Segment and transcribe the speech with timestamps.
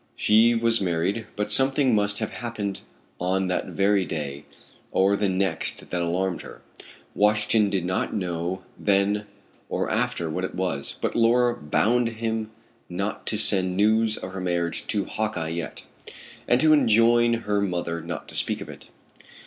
[0.15, 2.81] She was married, but something must have happened
[3.19, 4.45] on that very day
[4.91, 6.63] or the next that alarmed her.
[7.13, 9.27] Washington did not know then
[9.69, 12.49] or after what it was, but Laura bound him
[12.89, 15.85] not to send news of her marriage to Hawkeye yet,
[16.47, 18.89] and to enjoin her mother not to speak of it.